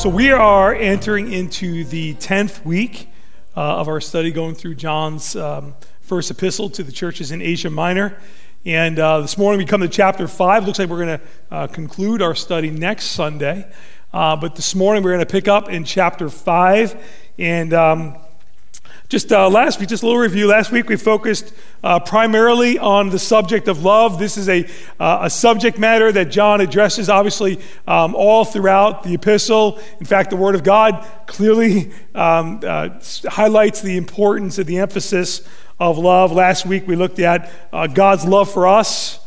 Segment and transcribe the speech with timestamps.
[0.00, 3.10] So we are entering into the 10th week
[3.54, 7.68] uh, of our study going through John's um, first epistle to the churches in Asia
[7.68, 8.16] Minor.
[8.64, 10.64] And uh, this morning we come to chapter 5.
[10.64, 13.70] Looks like we're going to uh, conclude our study next Sunday.
[14.10, 17.04] Uh, but this morning we're going to pick up in chapter 5.
[17.36, 18.16] And um,
[19.10, 20.46] just uh, last week, just a little review.
[20.46, 21.52] Last week we focused
[21.82, 24.20] uh, primarily on the subject of love.
[24.20, 24.64] This is a,
[25.00, 29.80] uh, a subject matter that John addresses, obviously, um, all throughout the epistle.
[29.98, 32.90] In fact, the Word of God clearly um, uh,
[33.26, 35.42] highlights the importance and the emphasis
[35.80, 36.30] of love.
[36.30, 39.18] Last week we looked at uh, God's love for us.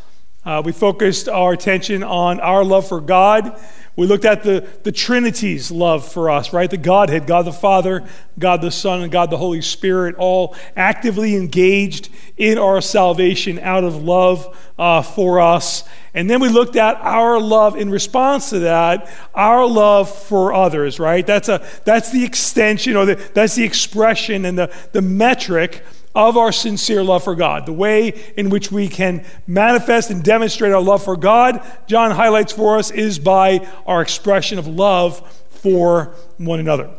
[0.46, 3.60] Uh, we focused our attention on our love for God.
[3.96, 6.70] We looked at the, the Trinity's love for us, right?
[6.70, 8.04] The Godhead, God the Father,
[8.40, 13.84] God the Son, and God the Holy Spirit, all actively engaged in our salvation out
[13.84, 15.84] of love uh, for us.
[16.16, 21.00] And then we looked at our love in response to that, our love for others,
[21.00, 21.26] right?
[21.26, 25.84] That's, a, that's the extension or the, that's the expression and the, the metric
[26.16, 30.72] of our sincere love for God, the way in which we can manifest and demonstrate
[30.72, 36.16] our love for God, John highlights for us, is by our expression of love for
[36.38, 36.90] one another.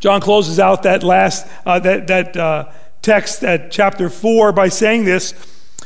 [0.00, 5.04] John closes out that last uh, that that uh, text at chapter four by saying
[5.04, 5.32] this: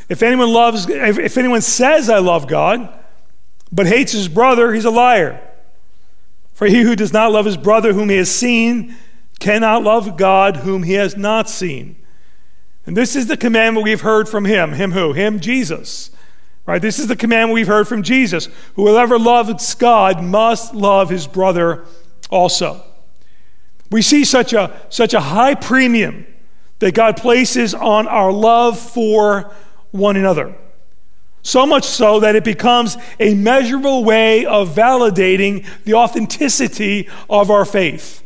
[0.09, 2.99] If anyone loves, if, if anyone says I love God,
[3.71, 5.47] but hates his brother, he's a liar.
[6.55, 8.95] For he who does not love his brother whom he has seen
[9.39, 11.97] cannot love God whom he has not seen.
[12.87, 14.73] And this is the commandment we've heard from him.
[14.73, 15.13] Him who?
[15.13, 16.11] Him, Jesus.
[16.67, 16.81] Right?
[16.81, 18.49] This is the commandment we've heard from Jesus.
[18.75, 21.85] Whoever loves God must love his brother
[22.31, 22.83] also.
[23.91, 26.27] We see such a, such a high premium
[26.79, 29.53] that God places on our love for
[29.91, 30.55] one another.
[31.43, 37.65] So much so that it becomes a measurable way of validating the authenticity of our
[37.65, 38.23] faith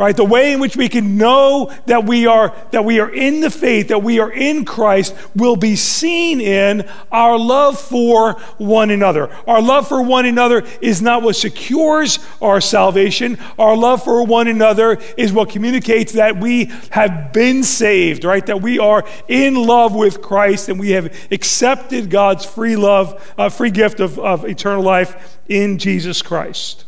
[0.00, 0.16] right?
[0.16, 3.50] The way in which we can know that we are that we are in the
[3.50, 9.30] faith that we are in christ will be seen in our love for one another.
[9.46, 13.38] Our love for one another is not what secures our salvation.
[13.58, 18.46] Our love for one another is what communicates that we have been saved right?
[18.46, 23.50] That we are in love with christ and we have accepted god's free love uh,
[23.50, 26.86] free gift of, of eternal life in jesus christ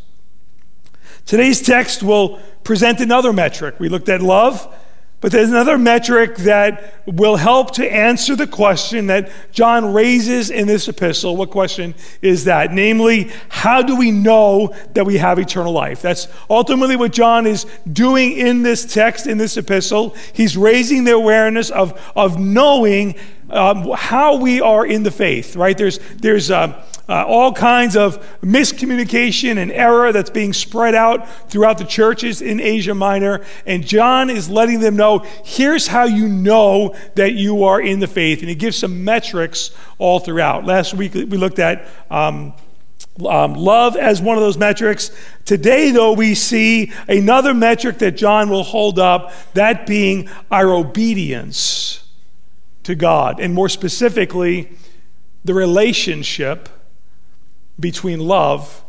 [1.26, 3.78] today's text will present another metric.
[3.78, 4.72] We looked at love,
[5.22, 10.66] but there's another metric that will help to answer the question that John raises in
[10.66, 11.36] this epistle.
[11.36, 12.72] What question is that?
[12.72, 16.02] Namely, how do we know that we have eternal life?
[16.02, 20.16] That's ultimately what John is doing in this text, in this epistle.
[20.32, 23.14] He's raising the awareness of, of knowing
[23.48, 25.78] um, how we are in the faith, right?
[25.78, 31.78] There's, there's, uh, uh, all kinds of miscommunication and error that's being spread out throughout
[31.78, 33.44] the churches in Asia Minor.
[33.66, 38.06] And John is letting them know here's how you know that you are in the
[38.06, 38.40] faith.
[38.40, 40.64] And he gives some metrics all throughout.
[40.64, 41.88] Last week we looked at.
[42.10, 42.54] Um,
[43.28, 45.10] um, love as one of those metrics.
[45.44, 52.08] Today, though, we see another metric that John will hold up, that being our obedience
[52.84, 54.70] to God, and more specifically,
[55.44, 56.68] the relationship
[57.82, 58.82] between love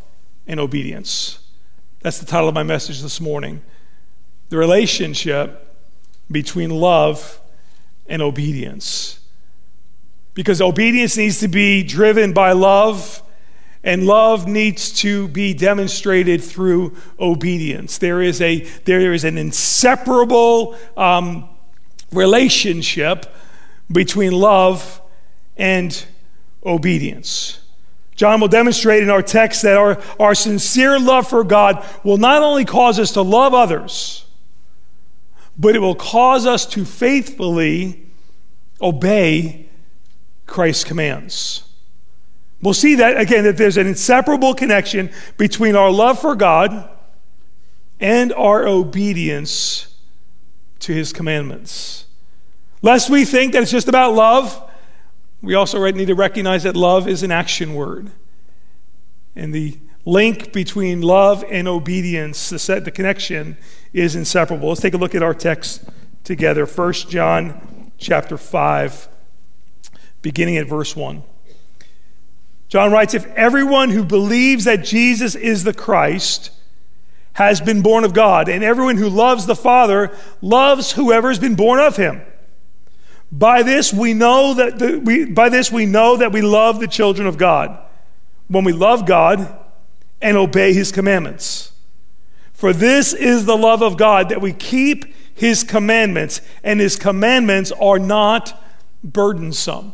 [0.47, 1.39] and obedience.
[1.99, 3.61] That's the title of my message this morning.
[4.49, 5.75] The relationship
[6.31, 7.41] between love
[8.07, 9.19] and obedience.
[10.33, 13.21] Because obedience needs to be driven by love,
[13.83, 17.97] and love needs to be demonstrated through obedience.
[17.97, 21.49] There is, a, there is an inseparable um,
[22.11, 23.25] relationship
[23.91, 25.01] between love
[25.57, 26.05] and
[26.65, 27.59] obedience.
[28.15, 32.41] John will demonstrate in our text that our, our sincere love for God will not
[32.43, 34.25] only cause us to love others,
[35.57, 38.05] but it will cause us to faithfully
[38.81, 39.67] obey
[40.45, 41.63] Christ's commands.
[42.61, 46.89] We'll see that again, that there's an inseparable connection between our love for God
[47.99, 49.95] and our obedience
[50.79, 52.05] to his commandments.
[52.81, 54.61] Lest we think that it's just about love,
[55.43, 58.11] we also need to recognize that love is an action word.
[59.35, 63.57] And the link between love and obedience, the, set, the connection,
[63.91, 64.69] is inseparable.
[64.69, 65.83] Let's take a look at our text
[66.23, 66.65] together.
[66.65, 69.09] 1 John chapter 5,
[70.21, 71.23] beginning at verse 1.
[72.69, 76.51] John writes If everyone who believes that Jesus is the Christ
[77.33, 81.55] has been born of God, and everyone who loves the Father loves whoever has been
[81.55, 82.21] born of him.
[83.33, 86.87] By this we know that the, we, by this we know that we love the
[86.87, 87.75] children of God
[88.47, 89.57] when we love God
[90.21, 91.71] and obey his commandments.
[92.53, 97.71] For this is the love of God, that we keep his commandments, and his commandments
[97.71, 98.63] are not
[99.03, 99.93] burdensome.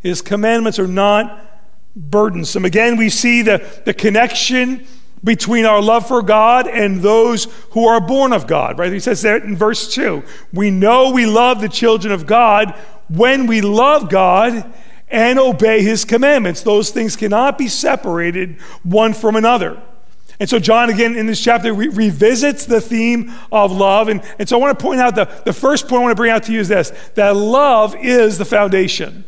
[0.00, 1.46] His commandments are not
[1.94, 2.64] burdensome.
[2.64, 4.86] Again, we see the, the connection
[5.22, 8.92] between our love for God and those who are born of God, right?
[8.92, 10.22] He says that in verse 2.
[10.52, 12.74] We know we love the children of God
[13.08, 14.72] when we love God
[15.08, 16.62] and obey his commandments.
[16.62, 19.82] Those things cannot be separated one from another.
[20.38, 24.08] And so, John, again, in this chapter, re- revisits the theme of love.
[24.08, 26.16] And, and so, I want to point out the, the first point I want to
[26.16, 29.26] bring out to you is this that love is the foundation.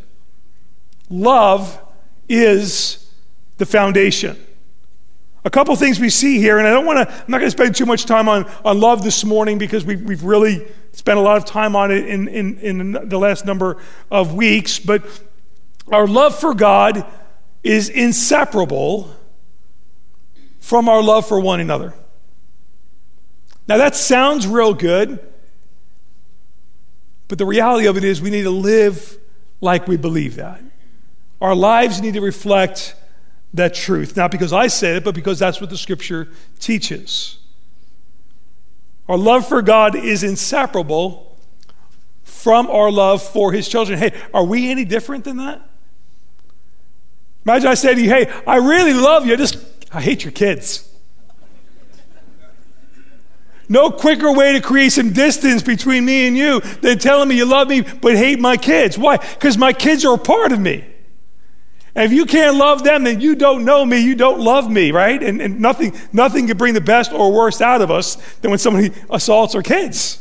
[1.10, 1.78] Love
[2.30, 3.12] is
[3.58, 4.42] the foundation.
[5.44, 7.50] A couple things we see here, and I don't want to, I'm not going to
[7.50, 11.22] spend too much time on, on love this morning because we, we've really spent a
[11.22, 13.78] lot of time on it in, in, in the last number
[14.10, 14.78] of weeks.
[14.78, 15.02] But
[15.90, 17.04] our love for God
[17.64, 19.14] is inseparable
[20.60, 21.92] from our love for one another.
[23.66, 25.18] Now, that sounds real good,
[27.26, 29.18] but the reality of it is we need to live
[29.60, 30.62] like we believe that.
[31.40, 32.94] Our lives need to reflect
[33.54, 36.28] that truth, not because I said it, but because that's what the scripture
[36.58, 37.38] teaches.
[39.08, 41.36] Our love for God is inseparable
[42.22, 43.98] from our love for his children.
[43.98, 45.68] Hey, are we any different than that?
[47.44, 49.58] Imagine I said to you, hey, I really love you, I just
[49.92, 50.88] I hate your kids.
[53.68, 57.46] No quicker way to create some distance between me and you than telling me you
[57.46, 58.98] love me but hate my kids.
[58.98, 59.16] Why?
[59.16, 60.84] Because my kids are a part of me.
[61.94, 64.92] And if you can't love them, then you don't know me, you don't love me,
[64.92, 65.22] right?
[65.22, 68.58] And, and nothing, nothing can bring the best or worst out of us than when
[68.58, 70.18] somebody assaults our kids.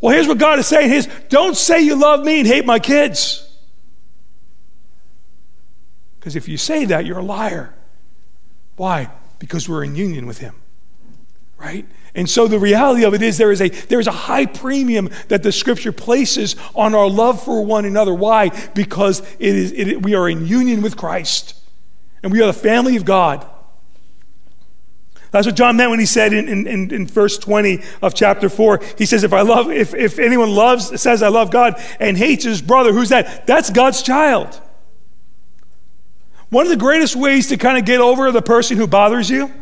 [0.00, 2.78] Well, here's what God is saying: Is don't say you love me and hate my
[2.78, 3.46] kids.
[6.18, 7.74] Because if you say that, you're a liar.
[8.76, 9.10] Why?
[9.38, 10.54] Because we're in union with Him,
[11.60, 11.86] right?
[12.14, 15.10] And so the reality of it is there is a there is a high premium
[15.28, 18.12] that the Scripture places on our love for one another.
[18.12, 18.48] Why?
[18.74, 21.54] Because it is it, we are in union with Christ,
[22.22, 23.46] and we are the family of God.
[25.30, 28.80] That's what John meant when he said in, in, in, verse 20 of chapter 4.
[28.98, 32.42] He says, if I love, if, if anyone loves, says I love God and hates
[32.42, 33.46] his brother, who's that?
[33.46, 34.60] That's God's child.
[36.48, 39.52] One of the greatest ways to kind of get over the person who bothers you,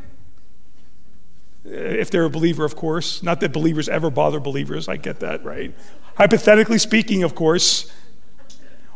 [1.70, 5.44] if they're a believer, of course, not that believers ever bother believers, I get that,
[5.44, 5.74] right?
[6.16, 7.90] Hypothetically speaking, of course,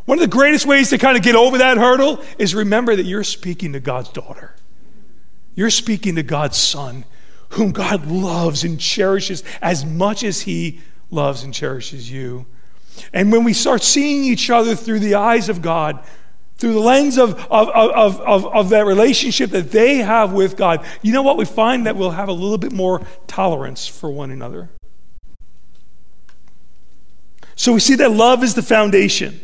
[0.05, 3.05] one of the greatest ways to kind of get over that hurdle is remember that
[3.05, 4.55] you're speaking to God's daughter.
[5.55, 7.05] You're speaking to God's son,
[7.49, 12.45] whom God loves and cherishes as much as he loves and cherishes you.
[13.13, 16.03] And when we start seeing each other through the eyes of God,
[16.57, 20.85] through the lens of, of, of, of, of that relationship that they have with God,
[21.01, 21.37] you know what?
[21.37, 24.69] We find that we'll have a little bit more tolerance for one another.
[27.55, 29.39] So we see that love is the foundation.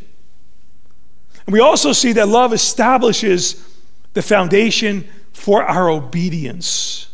[1.45, 3.65] And we also see that love establishes
[4.13, 7.07] the foundation for our obedience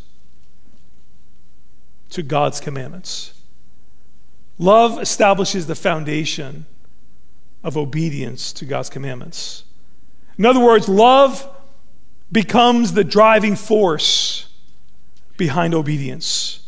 [2.10, 3.34] to God's commandments.
[4.58, 6.66] Love establishes the foundation
[7.64, 9.64] of obedience to God's commandments.
[10.38, 11.50] In other words, love
[12.32, 14.50] becomes the driving force
[15.38, 16.68] behind obedience.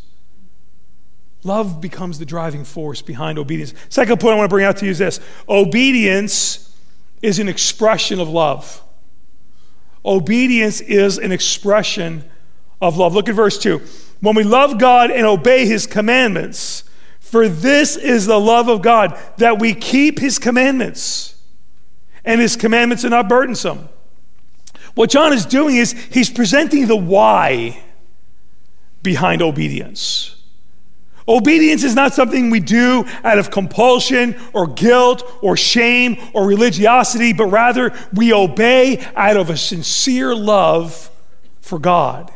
[1.44, 3.74] Love becomes the driving force behind obedience.
[3.88, 6.76] Second point I want to bring out to you is this obedience
[7.22, 8.82] is an expression of love.
[10.04, 12.24] Obedience is an expression
[12.80, 13.14] of love.
[13.14, 13.80] Look at verse 2.
[14.20, 16.84] When we love God and obey his commandments,
[17.20, 21.37] for this is the love of God, that we keep his commandments
[22.24, 23.88] and his commandments are not burdensome.
[24.94, 27.82] What John is doing is he's presenting the why
[29.02, 30.34] behind obedience.
[31.28, 37.34] Obedience is not something we do out of compulsion or guilt or shame or religiosity,
[37.34, 41.10] but rather we obey out of a sincere love
[41.60, 42.32] for God.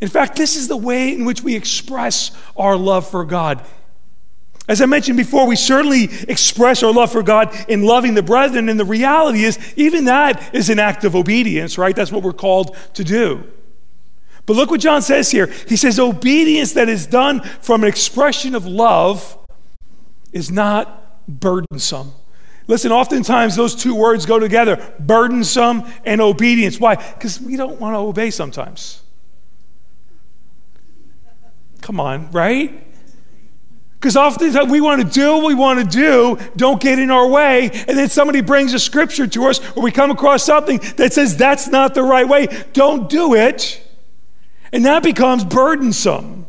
[0.00, 3.64] In fact, this is the way in which we express our love for God.
[4.68, 8.68] As I mentioned before, we certainly express our love for God in loving the brethren,
[8.68, 11.96] and the reality is, even that is an act of obedience, right?
[11.96, 13.44] That's what we're called to do.
[14.44, 15.46] But look what John says here.
[15.46, 19.38] He says, obedience that is done from an expression of love
[20.32, 22.12] is not burdensome.
[22.66, 26.78] Listen, oftentimes those two words go together burdensome and obedience.
[26.78, 26.96] Why?
[26.96, 29.02] Because we don't want to obey sometimes.
[31.80, 32.86] Come on, right?
[33.98, 37.26] Because oftentimes we want to do what we want to do, don't get in our
[37.26, 41.12] way, and then somebody brings a scripture to us, or we come across something that
[41.12, 42.46] says that's not the right way.
[42.72, 43.82] Don't do it.
[44.72, 46.46] And that becomes burdensome.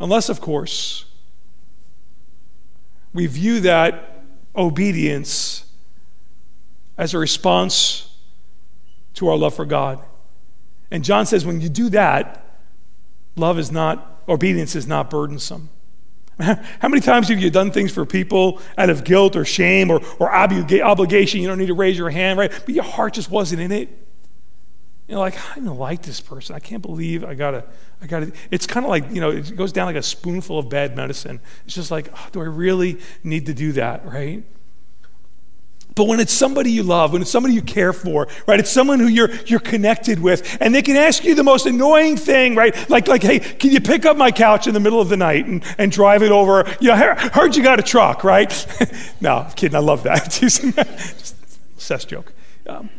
[0.00, 1.04] Unless, of course,
[3.12, 4.22] we view that
[4.56, 5.64] obedience
[6.96, 8.16] as a response
[9.14, 10.00] to our love for God.
[10.90, 12.46] And John says when you do that,
[13.36, 15.68] love is not, obedience is not burdensome.
[16.40, 20.00] How many times have you done things for people out of guilt or shame or,
[20.20, 21.40] or obligation?
[21.40, 22.50] You don't need to raise your hand, right?
[22.50, 23.88] But your heart just wasn't in it.
[25.08, 26.54] You're like, I don't like this person.
[26.54, 27.64] I can't believe I gotta,
[28.02, 28.30] I gotta.
[28.50, 31.40] It's kind of like, you know, it goes down like a spoonful of bad medicine.
[31.64, 34.44] It's just like, oh, do I really need to do that, right?
[35.98, 38.60] But when it's somebody you love, when it's somebody you care for, right?
[38.60, 42.16] It's someone who you're you're connected with, and they can ask you the most annoying
[42.16, 42.88] thing, right?
[42.88, 45.46] Like like, hey, can you pick up my couch in the middle of the night
[45.46, 46.72] and, and drive it over?
[46.78, 48.48] You know, heard you got a truck, right?
[49.20, 49.74] no, kidding.
[49.74, 50.30] I love that.
[50.40, 50.62] Just
[51.80, 52.32] cess joke.
[52.68, 52.90] Um,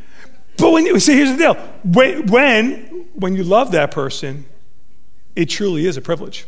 [0.58, 1.54] but when see, here's the deal:
[1.86, 4.44] when when when you love that person,
[5.38, 6.48] it truly is a privilege.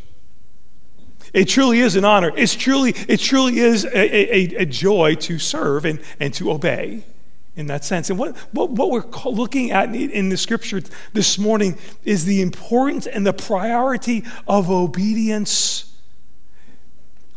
[1.34, 2.32] It truly is an honor.
[2.36, 7.04] It's truly, it truly is a, a, a joy to serve and, and to obey
[7.56, 8.10] in that sense.
[8.10, 10.82] And what, what, what we're looking at in the scripture
[11.14, 15.94] this morning is the importance and the priority of obedience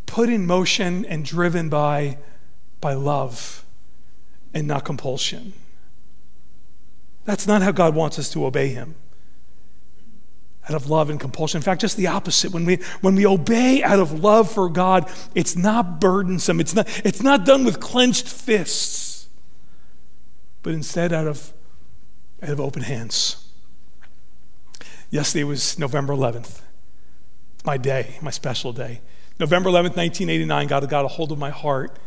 [0.07, 2.19] put in motion and driven by,
[2.81, 3.65] by love
[4.53, 5.53] and not compulsion.
[7.25, 8.95] That's not how God wants us to obey Him
[10.69, 11.59] out of love and compulsion.
[11.59, 12.53] In fact, just the opposite.
[12.53, 16.89] When we, when we obey out of love for God, it's not burdensome, it's not,
[17.05, 19.29] it's not done with clenched fists,
[20.63, 21.53] but instead out of,
[22.43, 23.49] out of open hands.
[25.11, 26.61] Yesterday was November 11th,
[27.65, 29.01] my day, my special day.
[29.39, 31.99] November 11th, 1989, God got a hold of my heart.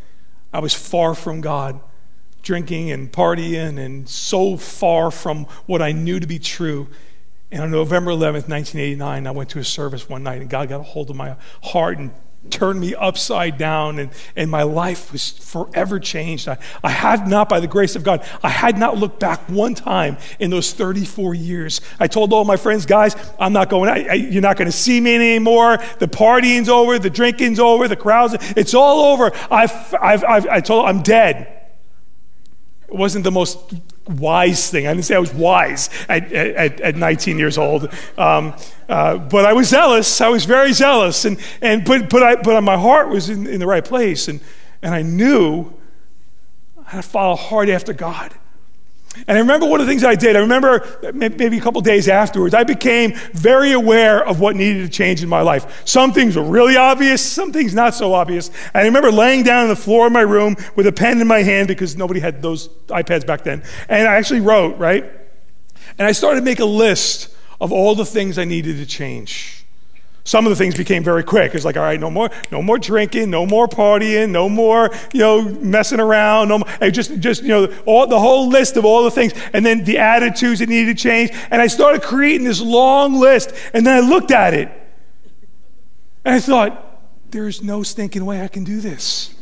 [0.52, 1.80] I was far from God,
[2.42, 6.88] drinking and partying, and so far from what I knew to be true.
[7.52, 10.82] And on November 11th, 1989, I went to a service one night and God got
[10.82, 12.12] a hold of my heart and
[12.50, 16.48] turned me upside down and, and my life was forever changed.
[16.48, 19.76] I, I had not, by the grace of God, I had not looked back one
[19.76, 21.82] time in those 34 years.
[22.00, 24.78] I told all my friends, guys, I'm not going, I, I, you're not going to
[24.78, 25.80] see me anymore.
[26.00, 29.32] The partying's over, the drinking's over, the crowds, it's all over.
[29.50, 31.54] I've, I've, I've, I told I'm dead.
[32.88, 33.74] It wasn't the most
[34.10, 34.88] wise thing.
[34.88, 38.56] I didn't say I was wise at, at, at 19 years old, um,
[38.90, 40.22] uh, but I was zealous.
[40.22, 43.60] I was very zealous, and, and but, but, I, but my heart was in, in
[43.60, 44.40] the right place, and,
[44.82, 45.74] and I knew
[46.86, 48.34] I had to follow hard after God.
[49.28, 50.36] And I remember one of the things I did.
[50.36, 54.90] I remember maybe a couple days afterwards, I became very aware of what needed to
[54.90, 55.82] change in my life.
[55.86, 58.50] Some things were really obvious, some things not so obvious.
[58.74, 61.28] And I remember laying down on the floor of my room with a pen in
[61.28, 63.64] my hand because nobody had those iPads back then.
[63.90, 65.06] And I actually wrote, right?
[65.98, 69.66] And I started to make a list of all the things I needed to change.
[70.28, 71.56] Some of the things became very quick.
[71.56, 75.22] It's like, all right, no more, no more drinking, no more partying, no more, you
[75.22, 76.50] know, messing around.
[76.50, 79.66] No more, just, just, you know, all the whole list of all the things, and
[79.66, 81.32] then the attitudes that needed to change.
[81.50, 84.70] And I started creating this long list, and then I looked at it,
[86.26, 86.84] and I thought,
[87.32, 89.34] there's no stinking way I can do this.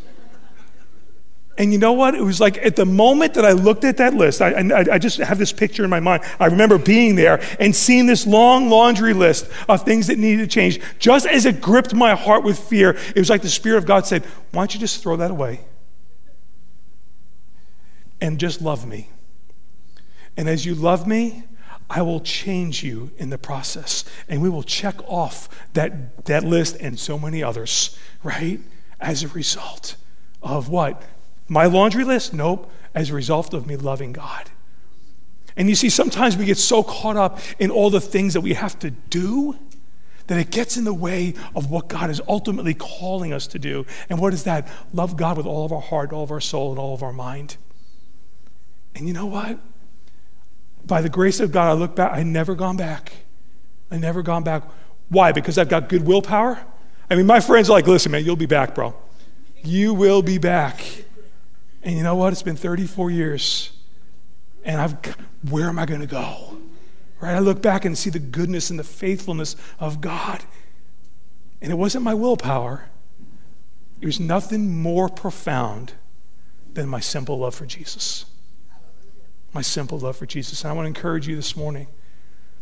[1.57, 2.15] And you know what?
[2.15, 4.99] It was like at the moment that I looked at that list, I, I, I,
[4.99, 6.23] just have this picture in my mind.
[6.37, 10.53] I remember being there and seeing this long laundry list of things that needed to
[10.53, 10.81] change.
[10.99, 14.05] Just as it gripped my heart with fear, it was like the Spirit of God
[14.05, 15.61] said, Why don't you just throw that away?
[18.19, 19.09] And just love me.
[20.35, 21.43] And as you love me,
[21.89, 24.03] I will change you in the process.
[24.27, 28.59] And we will check off that, that list and so many others, right?
[28.99, 29.95] As a result
[30.41, 31.01] of what?
[31.47, 32.33] My laundry list?
[32.33, 32.71] Nope.
[32.93, 34.49] As a result of me loving God.
[35.57, 38.53] And you see, sometimes we get so caught up in all the things that we
[38.53, 39.57] have to do
[40.27, 43.85] that it gets in the way of what God is ultimately calling us to do.
[44.09, 44.67] And what is that?
[44.91, 47.13] Love God with all of our heart, all of our soul, and all of our
[47.13, 47.57] mind.
[48.95, 49.59] And you know what?
[50.85, 53.13] By the grace of God, I look back, I never gone back.
[53.91, 54.63] I never gone back.
[55.09, 55.31] Why?
[55.31, 56.63] Because I've got good willpower?
[57.09, 58.95] I mean, my friends are like, listen, man, you'll be back, bro.
[59.63, 60.83] You will be back.
[61.85, 62.33] And you know what?
[62.33, 63.71] It's been 34 years.
[64.63, 65.15] And I've,
[65.47, 66.57] where am I going to go?
[67.21, 67.35] Right?
[67.35, 70.43] I look back and see the goodness and the faithfulness of God.
[71.61, 72.89] And it wasn't my willpower,
[74.01, 75.93] was nothing more profound
[76.73, 78.25] than my simple love for Jesus.
[79.53, 80.63] My simple love for Jesus.
[80.63, 81.87] And I want to encourage you this morning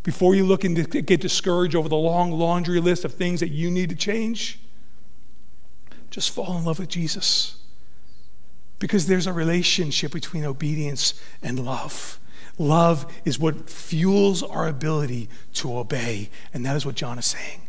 [0.04, 3.72] before you look and get discouraged over the long laundry list of things that you
[3.72, 4.60] need to change,
[6.12, 7.63] just fall in love with Jesus
[8.84, 12.20] because there's a relationship between obedience and love.
[12.58, 16.30] Love is what fuels our ability to obey.
[16.54, 17.62] And that is what John is saying.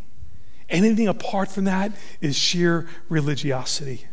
[0.69, 4.07] Anything apart from that is sheer religiosity.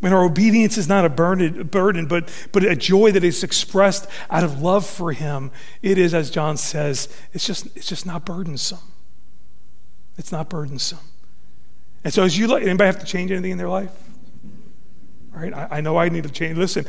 [0.00, 4.44] When our obedience is not a burden, but, but a joy that is expressed out
[4.44, 8.92] of love for Him, it is, as John says, it's just, it's just not burdensome.
[10.18, 10.98] It's not burdensome.
[12.04, 14.09] And so, as you look, anybody have to change anything in their life?
[15.32, 15.54] Right?
[15.54, 16.58] I, I, know I need to change.
[16.58, 16.86] Listen,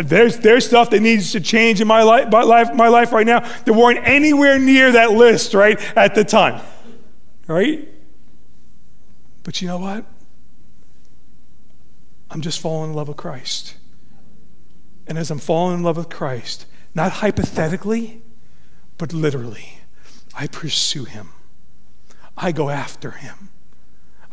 [0.00, 3.26] there's, there's stuff that needs to change in my life, my life, my life right
[3.26, 6.62] now that weren't anywhere near that list, right, at the time.
[7.46, 7.88] Right?
[9.42, 10.06] But you know what?
[12.30, 13.76] I'm just falling in love with Christ.
[15.06, 18.22] And as I'm falling in love with Christ, not hypothetically,
[18.98, 19.80] but literally,
[20.34, 21.28] I pursue him.
[22.36, 23.50] I go after him.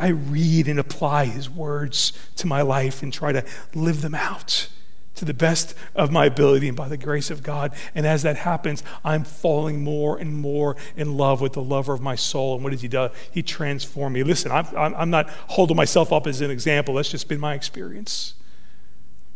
[0.01, 4.67] I read and apply his words to my life and try to live them out
[5.13, 7.75] to the best of my ability and by the grace of God.
[7.93, 12.01] And as that happens, I'm falling more and more in love with the lover of
[12.01, 12.55] my soul.
[12.55, 13.09] And what does he do?
[13.31, 14.23] He transforms me.
[14.23, 16.95] Listen, I'm, I'm not holding myself up as an example.
[16.95, 18.33] That's just been my experience.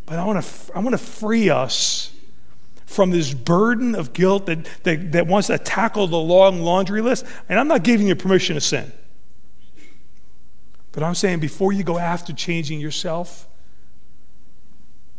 [0.07, 2.11] But I want to I want to free us
[2.87, 7.23] from this burden of guilt that, that, that wants to tackle the long laundry list.
[7.49, 8.91] And I'm not giving you permission to sin.
[10.95, 13.49] But I'm saying before you go after changing yourself,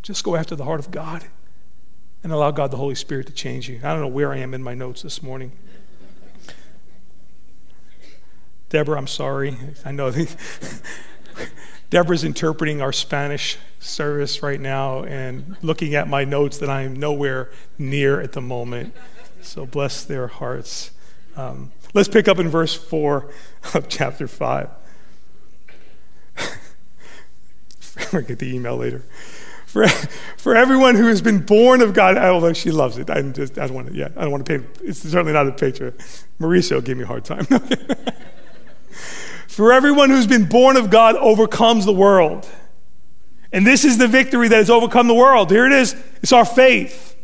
[0.00, 1.26] just go after the heart of God
[2.24, 3.80] and allow God the Holy Spirit to change you.
[3.84, 5.52] I don't know where I am in my notes this morning.
[8.70, 9.58] Deborah, I'm sorry.
[9.84, 10.10] I know
[11.90, 17.50] Deborah's interpreting our Spanish service right now and looking at my notes that I'm nowhere
[17.76, 18.94] near at the moment.
[19.42, 20.90] So bless their hearts.
[21.36, 23.30] Um, let's pick up in verse 4
[23.74, 24.70] of chapter 5.
[28.12, 29.02] I'll get the email later.
[29.66, 29.88] For,
[30.36, 33.66] for everyone who has been born of God, although she loves it, I just I
[33.66, 33.94] don't want to.
[33.94, 34.64] Yeah, I don't want to pay.
[34.82, 35.92] It's certainly not a picture.
[36.40, 37.44] Mauricio gave me a hard time.
[39.48, 42.48] for everyone who's been born of God overcomes the world,
[43.52, 45.50] and this is the victory that has overcome the world.
[45.50, 45.96] Here it is.
[46.22, 47.16] It's our faith.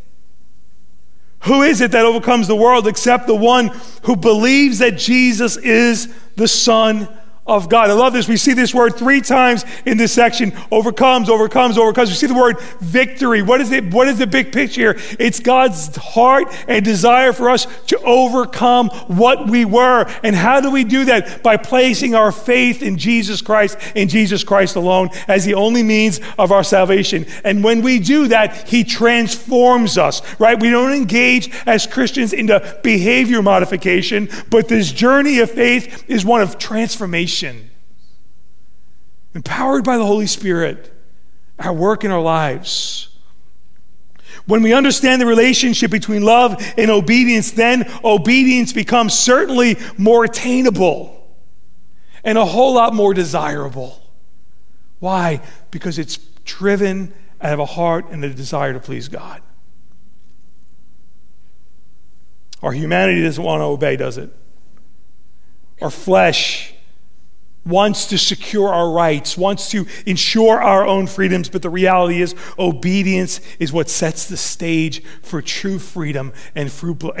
[1.45, 3.67] Who is it that overcomes the world except the one
[4.03, 7.07] who believes that Jesus is the Son
[7.45, 7.89] of God.
[7.89, 8.27] I love this.
[8.27, 12.09] We see this word three times in this section overcomes, overcomes, overcomes.
[12.09, 13.41] We see the word victory.
[13.41, 13.93] What is it?
[13.93, 15.15] What is the big picture here?
[15.19, 20.05] It's God's heart and desire for us to overcome what we were.
[20.23, 21.43] And how do we do that?
[21.43, 26.21] By placing our faith in Jesus Christ, in Jesus Christ alone, as the only means
[26.37, 27.25] of our salvation.
[27.43, 30.57] And when we do that, He transforms us, right?
[30.57, 36.39] We don't engage as Christians into behavior modification, but this journey of faith is one
[36.39, 37.32] of transformation
[39.33, 40.93] empowered by the Holy Spirit,
[41.59, 43.09] our work in our lives.
[44.45, 51.27] When we understand the relationship between love and obedience, then obedience becomes certainly more attainable
[52.23, 54.01] and a whole lot more desirable.
[54.99, 55.41] Why?
[55.71, 59.41] Because it's driven out of a heart and a desire to please God.
[62.61, 64.33] Our humanity doesn't want to obey, does it?
[65.81, 66.72] Our flesh
[67.65, 72.35] wants to secure our rights, wants to ensure our own freedoms, but the reality is
[72.59, 76.69] obedience is what sets the stage for true freedom and,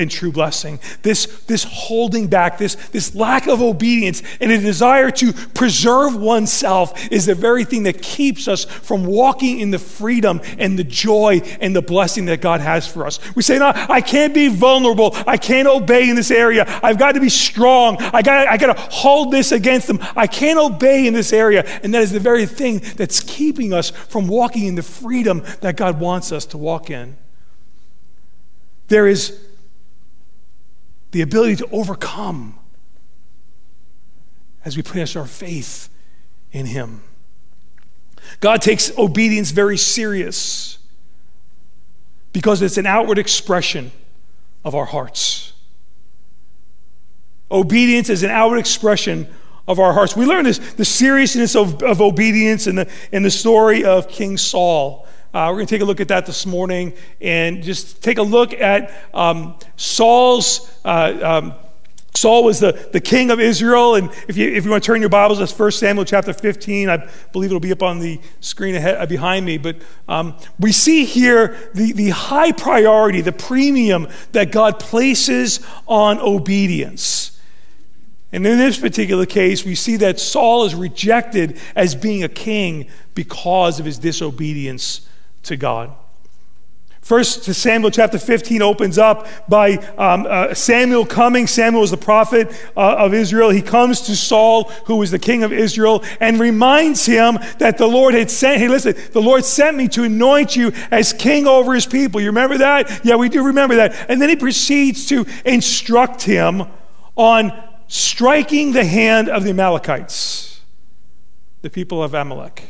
[0.09, 0.79] true blessing.
[1.01, 7.11] This, this holding back, this, this lack of obedience, and a desire to preserve oneself
[7.11, 11.41] is the very thing that keeps us from walking in the freedom and the joy
[11.61, 13.19] and the blessing that God has for us.
[13.35, 15.15] We say, no, I can't be vulnerable.
[15.25, 16.65] I can't obey in this area.
[16.83, 17.97] I've got to be strong.
[17.99, 19.99] I got I got to hold this against them.
[20.15, 21.63] I can't obey in this area.
[21.83, 25.77] And that is the very thing that's keeping us from walking in the freedom that
[25.77, 27.15] God wants us to walk in.
[28.87, 29.39] There is
[31.11, 32.59] the ability to overcome
[34.65, 35.89] as we place our faith
[36.51, 37.01] in Him.
[38.39, 40.77] God takes obedience very serious
[42.31, 43.91] because it's an outward expression
[44.65, 45.53] of our hearts.
[47.51, 49.27] Obedience is an outward expression
[49.67, 50.15] of our hearts.
[50.15, 54.37] We learn this, the seriousness of, of obedience in the, in the story of King
[54.37, 55.07] Saul.
[55.33, 58.23] Uh, we're going to take a look at that this morning and just take a
[58.23, 60.71] look at um, Saul's.
[60.85, 61.53] Uh, um,
[62.15, 63.95] Saul was the, the king of Israel.
[63.95, 66.89] And if you, if you want to turn your Bibles, that's 1 Samuel chapter 15.
[66.89, 69.57] I believe it'll be up on the screen ahead, uh, behind me.
[69.57, 76.19] But um, we see here the, the high priority, the premium that God places on
[76.19, 77.32] obedience.
[78.33, 82.87] And in this particular case, we see that Saul is rejected as being a king
[83.13, 85.07] because of his disobedience
[85.43, 85.93] to God.
[87.03, 91.47] First Samuel chapter 15 opens up by um, uh, Samuel coming.
[91.47, 93.49] Samuel is the prophet uh, of Israel.
[93.49, 97.87] He comes to Saul, who is the king of Israel, and reminds him that the
[97.87, 101.73] Lord had sent, hey, listen, the Lord sent me to anoint you as king over
[101.73, 102.21] his people.
[102.21, 103.03] You remember that?
[103.03, 104.09] Yeah, we do remember that.
[104.09, 106.63] And then he proceeds to instruct him
[107.17, 110.61] on striking the hand of the Amalekites,
[111.61, 112.63] the people of Amalek,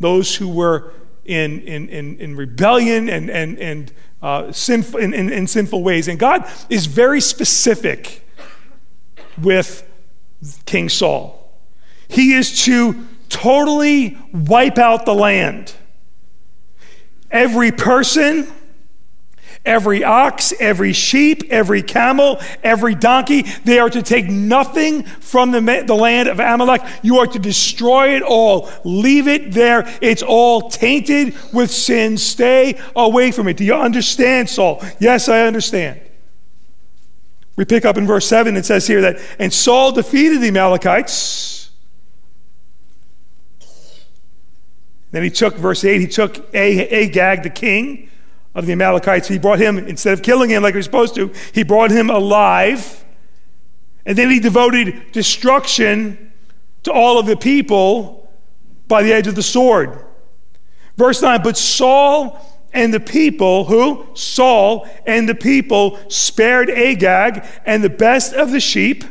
[0.00, 0.92] those who were
[1.24, 6.08] in, in, in, in rebellion and, and, and uh, sinful, in, in, in sinful ways.
[6.08, 8.26] And God is very specific
[9.40, 9.88] with
[10.64, 11.52] King Saul.
[12.08, 15.74] He is to totally wipe out the land.
[17.30, 18.48] Every person,
[19.68, 23.42] every ox, every sheep, every camel, every donkey.
[23.64, 26.82] They are to take nothing from the, the land of Amalek.
[27.02, 28.70] You are to destroy it all.
[28.84, 29.86] Leave it there.
[30.00, 32.16] It's all tainted with sin.
[32.16, 33.56] Stay away from it.
[33.58, 34.82] Do you understand, Saul?
[34.98, 36.00] Yes, I understand.
[37.56, 41.70] We pick up in verse 7, it says here that, and Saul defeated the Amalekites.
[45.10, 48.10] Then he took, verse 8, he took Agag, the king,
[48.58, 49.28] of the Amalekites.
[49.28, 52.10] He brought him, instead of killing him like he was supposed to, he brought him
[52.10, 53.04] alive.
[54.04, 56.32] And then he devoted destruction
[56.82, 58.28] to all of the people
[58.88, 60.04] by the edge of the sword.
[60.96, 64.08] Verse 9, but Saul and the people, who?
[64.14, 69.04] Saul and the people spared Agag and the best of the sheep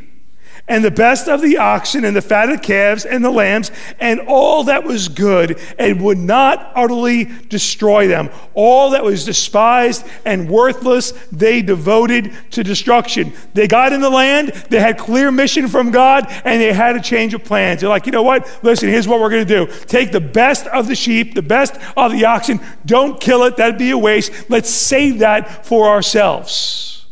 [0.68, 4.66] and the best of the oxen and the fatted calves and the lambs and all
[4.66, 8.30] that was good and would not utterly destroy them.
[8.54, 13.34] All that was despised and worthless, they devoted to destruction.
[13.54, 17.02] They got in the land, they had clear mission from God, and they had a
[17.02, 17.82] change of plans.
[17.82, 18.60] They're like, you know what?
[18.64, 21.76] Listen, here's what we're going to do take the best of the sheep, the best
[21.96, 24.50] of the oxen, don't kill it, that'd be a waste.
[24.50, 27.06] Let's save that for ourselves.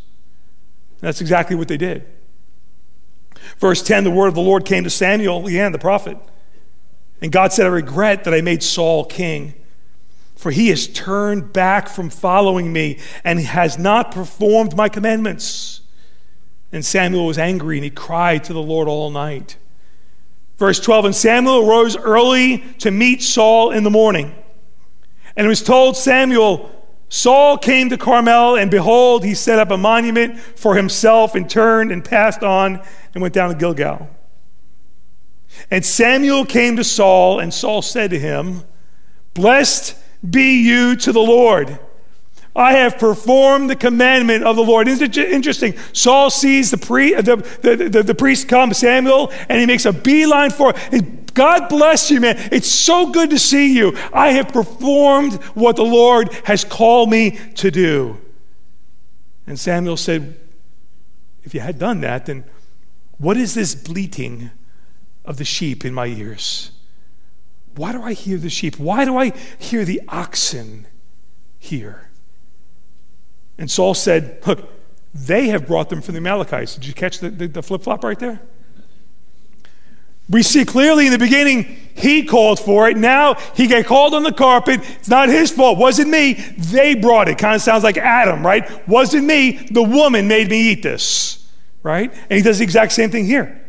[1.00, 2.15] That's exactly what they did.
[3.58, 6.18] Verse 10 the word of the Lord came to Samuel, again, the prophet.
[7.20, 9.54] And God said, I regret that I made Saul king,
[10.34, 15.80] for he has turned back from following me and has not performed my commandments.
[16.72, 19.56] And Samuel was angry and he cried to the Lord all night.
[20.58, 24.34] Verse 12 And Samuel arose early to meet Saul in the morning.
[25.36, 26.70] And it was told Samuel,
[27.08, 31.92] Saul came to Carmel, and behold, he set up a monument for himself and turned
[31.92, 32.82] and passed on
[33.14, 34.08] and went down to Gilgal.
[35.70, 38.64] And Samuel came to Saul, and Saul said to him,
[39.34, 39.96] Blessed
[40.28, 41.78] be you to the Lord.
[42.54, 44.88] I have performed the commandment of the Lord.
[44.88, 45.74] Isn't it interesting?
[45.92, 50.50] Saul sees the, the, the, the, the priest come, Samuel, and he makes a beeline
[50.50, 51.25] for it.
[51.36, 52.48] God bless you, man.
[52.50, 53.94] It's so good to see you.
[54.10, 58.18] I have performed what the Lord has called me to do.
[59.46, 60.40] And Samuel said,
[61.44, 62.44] If you had done that, then
[63.18, 64.50] what is this bleating
[65.26, 66.70] of the sheep in my ears?
[67.74, 68.78] Why do I hear the sheep?
[68.78, 70.86] Why do I hear the oxen
[71.58, 72.08] here?
[73.58, 74.70] And Saul said, Look,
[75.12, 76.76] they have brought them from the Amalekites.
[76.76, 78.40] Did you catch the, the, the flip flop right there?
[80.28, 82.96] We see clearly in the beginning, he called for it.
[82.96, 84.80] Now he got called on the carpet.
[84.98, 85.78] It's not his fault.
[85.78, 86.34] Wasn't me.
[86.58, 87.38] They brought it.
[87.38, 88.86] Kind of sounds like Adam, right?
[88.88, 89.52] Wasn't me.
[89.70, 91.48] The woman made me eat this,
[91.82, 92.12] right?
[92.12, 93.64] And he does the exact same thing here.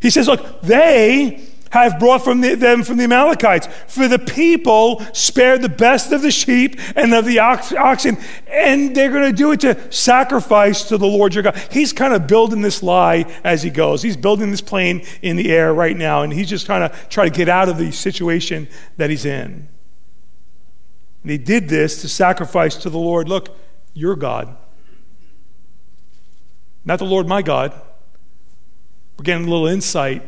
[0.00, 3.66] He says, look, they have brought from the, them from the Amalekites.
[3.88, 8.94] For the people spared the best of the sheep and of the ox, oxen, and
[8.94, 11.56] they're going to do it to sacrifice to the Lord your God.
[11.72, 14.02] He's kind of building this lie as he goes.
[14.02, 17.28] He's building this plane in the air right now, and he's just trying to try
[17.28, 19.68] to get out of the situation that he's in.
[21.22, 23.28] And he did this to sacrifice to the Lord.
[23.28, 23.48] Look,
[23.94, 24.56] your God.
[26.84, 27.72] Not the Lord my God.
[29.18, 30.22] We're getting a little insight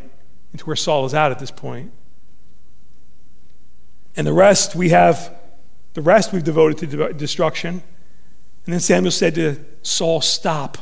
[0.57, 1.93] into where Saul is at at this point.
[4.17, 5.31] And the rest we have,
[5.93, 7.83] the rest we've devoted to destruction.
[8.65, 10.79] And then Samuel said to Saul, Stop.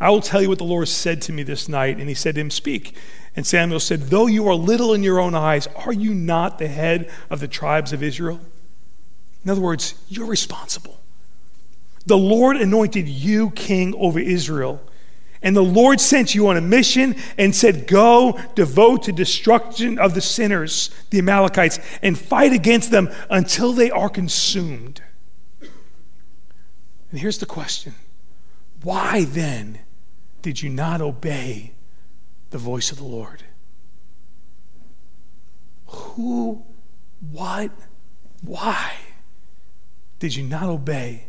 [0.00, 1.98] I will tell you what the Lord said to me this night.
[1.98, 2.96] And he said to him, Speak.
[3.36, 6.68] And Samuel said, Though you are little in your own eyes, are you not the
[6.68, 8.40] head of the tribes of Israel?
[9.44, 11.00] In other words, you're responsible.
[12.06, 14.80] The Lord anointed you king over Israel.
[15.42, 20.14] And the Lord sent you on a mission and said, Go, devote to destruction of
[20.14, 25.02] the sinners, the Amalekites, and fight against them until they are consumed.
[27.10, 27.94] And here's the question
[28.82, 29.80] Why then
[30.42, 31.72] did you not obey
[32.50, 33.44] the voice of the Lord?
[35.86, 36.64] Who,
[37.30, 37.70] what,
[38.42, 38.92] why
[40.18, 41.27] did you not obey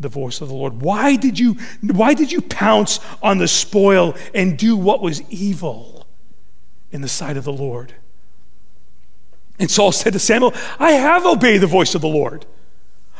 [0.00, 0.80] the voice of the Lord?
[0.80, 6.06] Why did you, why did you pounce on the spoil and do what was evil
[6.90, 7.94] in the sight of the Lord?
[9.58, 12.46] And Saul said to Samuel, I have obeyed the voice of the Lord.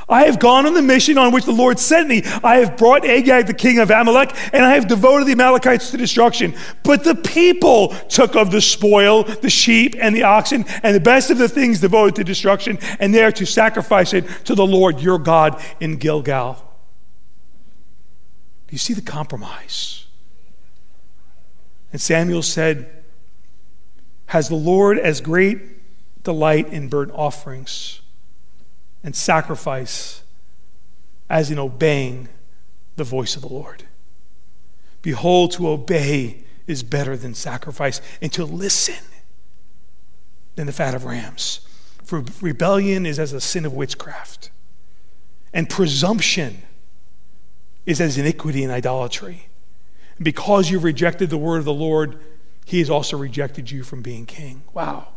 [0.08, 2.22] I have gone on the mission on which the Lord sent me.
[2.42, 5.98] I have brought Agag, the king of Amalek, and I have devoted the Amalekites to
[5.98, 6.54] destruction.
[6.82, 11.30] But the people took of the spoil, the sheep and the oxen, and the best
[11.30, 15.18] of the things devoted to destruction, and there to sacrifice it to the Lord your
[15.18, 16.64] God in Gilgal.
[18.68, 20.06] Do you see the compromise?
[21.92, 23.02] And Samuel said,
[24.26, 25.58] Has the Lord as great
[26.22, 28.02] delight in burnt offerings?
[29.02, 30.22] and sacrifice
[31.30, 32.28] as in obeying
[32.96, 33.84] the voice of the Lord.
[35.02, 39.02] Behold, to obey is better than sacrifice, and to listen
[40.56, 41.60] than the fat of rams.
[42.02, 44.50] For rebellion is as a sin of witchcraft,
[45.54, 46.62] and presumption
[47.88, 49.48] is as iniquity and idolatry.
[50.22, 52.20] Because you've rejected the word of the Lord,
[52.66, 54.62] he has also rejected you from being king.
[54.74, 55.08] Wow.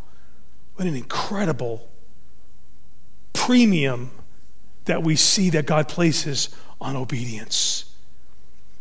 [0.76, 1.90] What an incredible
[3.34, 4.12] premium
[4.86, 6.48] that we see that God places
[6.80, 7.94] on obedience.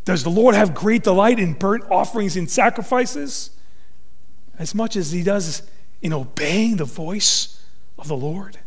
[0.05, 3.50] Does the Lord have great delight in burnt offerings and sacrifices
[4.57, 5.68] as much as he does
[6.00, 7.61] in obeying the voice
[7.98, 8.61] of the Lord?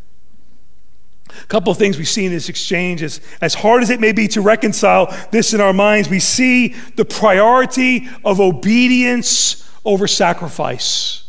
[1.29, 4.11] A couple of things we see in this exchange is as hard as it may
[4.11, 11.23] be to reconcile this in our minds, we see the priority of obedience over sacrifice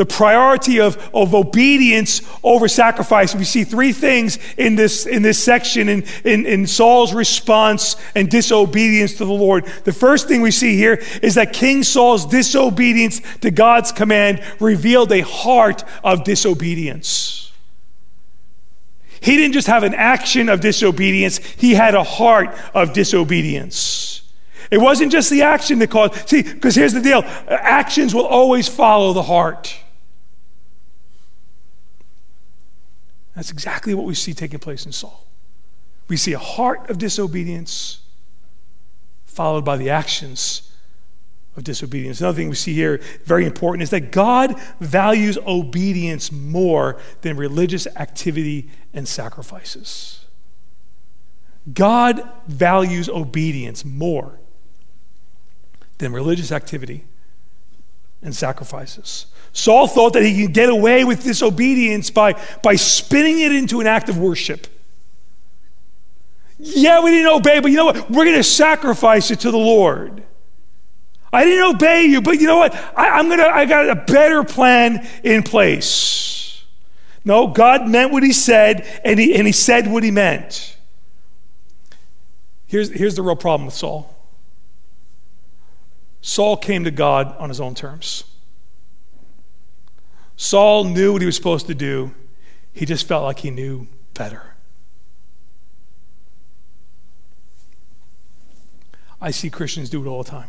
[0.00, 3.34] the priority of, of obedience over sacrifice.
[3.34, 8.30] We see three things in this, in this section in, in, in Saul's response and
[8.30, 9.66] disobedience to the Lord.
[9.84, 15.12] The first thing we see here is that King Saul's disobedience to God's command revealed
[15.12, 17.39] a heart of disobedience.
[19.20, 24.22] He didn't just have an action of disobedience, he had a heart of disobedience.
[24.70, 28.68] It wasn't just the action that caused, see, because here's the deal actions will always
[28.68, 29.76] follow the heart.
[33.34, 35.26] That's exactly what we see taking place in Saul.
[36.08, 38.00] We see a heart of disobedience
[39.26, 40.69] followed by the actions
[41.60, 42.20] of disobedience.
[42.20, 47.86] Another thing we see here, very important, is that God values obedience more than religious
[47.96, 50.24] activity and sacrifices.
[51.72, 54.40] God values obedience more
[55.98, 57.04] than religious activity
[58.22, 59.26] and sacrifices.
[59.52, 63.86] Saul thought that he could get away with disobedience by, by spinning it into an
[63.86, 64.66] act of worship.
[66.58, 68.10] Yeah, we didn't obey, but you know what?
[68.10, 70.24] We're going to sacrifice it to the Lord.
[71.32, 72.74] I didn't obey you, but you know what?
[72.74, 76.64] I, I'm gonna, I got a better plan in place.
[77.24, 80.76] No, God meant what he said, and he, and he said what he meant.
[82.66, 84.14] Here's, here's the real problem with Saul
[86.22, 88.24] Saul came to God on his own terms.
[90.36, 92.14] Saul knew what he was supposed to do,
[92.72, 94.54] he just felt like he knew better.
[99.20, 100.48] I see Christians do it all the time.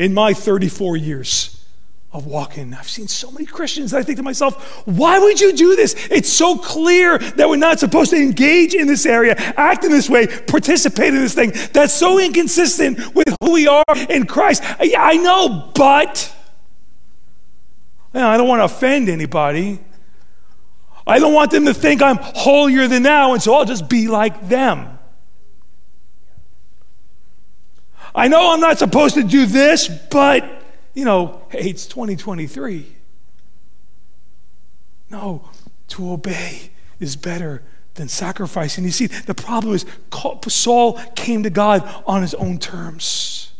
[0.00, 1.62] In my 34 years
[2.10, 5.52] of walking, I've seen so many Christians that I think to myself, why would you
[5.52, 5.94] do this?
[6.10, 10.08] It's so clear that we're not supposed to engage in this area, act in this
[10.08, 11.52] way, participate in this thing.
[11.74, 14.62] That's so inconsistent with who we are in Christ.
[14.64, 16.34] I, I know, but
[18.14, 19.80] I don't want to offend anybody.
[21.06, 24.08] I don't want them to think I'm holier than thou, and so I'll just be
[24.08, 24.98] like them.
[28.14, 30.62] I know I'm not supposed to do this, but,
[30.94, 32.96] you know, hey, it's 2023.
[35.10, 35.48] No,
[35.88, 37.62] to obey is better
[37.94, 38.84] than sacrificing.
[38.84, 39.84] You see, the problem is
[40.48, 43.52] Saul came to God on his own terms.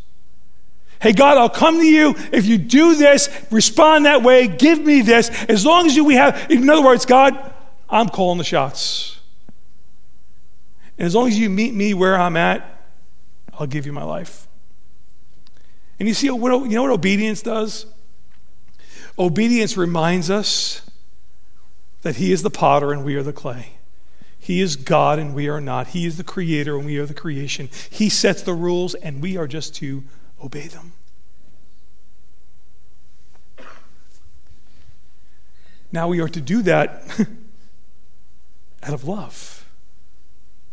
[1.00, 5.00] Hey, God, I'll come to you if you do this, respond that way, give me
[5.00, 5.30] this.
[5.44, 7.54] As long as you, we have, in other words, God,
[7.88, 9.18] I'm calling the shots.
[10.98, 12.79] And as long as you meet me where I'm at,
[13.60, 14.48] I'll give you my life.
[15.98, 17.84] And you see, what, you know what obedience does?
[19.18, 20.80] Obedience reminds us
[22.00, 23.74] that He is the potter and we are the clay.
[24.38, 25.88] He is God and we are not.
[25.88, 27.68] He is the creator and we are the creation.
[27.90, 30.04] He sets the rules and we are just to
[30.42, 30.92] obey them.
[35.92, 37.02] Now we are to do that
[38.82, 39.66] out of love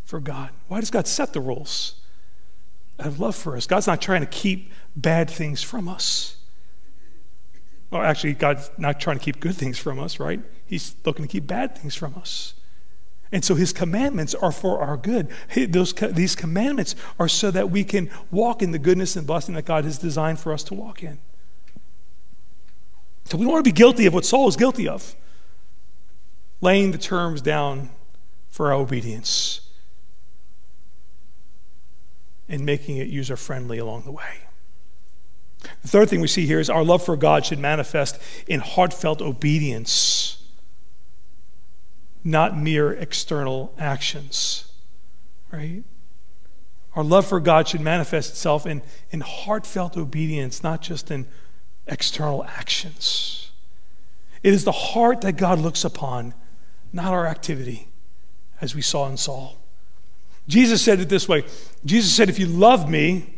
[0.05, 0.51] for God.
[0.69, 1.95] Why does God set the rules?
[2.99, 3.67] Of love for us.
[3.67, 6.37] God's not trying to keep bad things from us.
[7.91, 10.41] Well, actually, God's not trying to keep good things from us, right?
[10.65, 12.53] He's looking to keep bad things from us.
[13.31, 15.29] And so his commandments are for our good.
[15.55, 19.65] Those, these commandments are so that we can walk in the goodness and blessing that
[19.65, 21.19] God has designed for us to walk in.
[23.25, 25.15] So we don't want to be guilty of what Saul is guilty of
[26.61, 27.89] laying the terms down
[28.49, 29.66] for our obedience
[32.49, 34.41] and making it user friendly along the way.
[35.81, 39.21] The third thing we see here is our love for God should manifest in heartfelt
[39.21, 40.37] obedience
[42.27, 44.65] not mere external actions,
[45.49, 45.83] right?
[46.93, 48.81] Our love for God should manifest itself in,
[49.11, 51.25] in heartfelt obedience, not just in
[51.87, 53.51] external actions.
[54.43, 56.33] It is the heart that God looks upon,
[56.91, 57.87] not our activity,
[58.59, 59.57] as we saw in Saul.
[60.47, 61.43] Jesus said it this way
[61.85, 63.35] Jesus said, If you love me,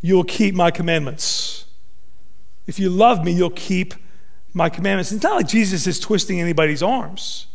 [0.00, 1.66] you'll keep my commandments.
[2.66, 3.94] If you love me, you'll keep
[4.52, 5.12] my commandments.
[5.12, 7.46] It's not like Jesus is twisting anybody's arms.